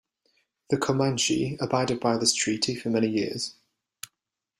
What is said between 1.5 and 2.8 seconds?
abided by this treaty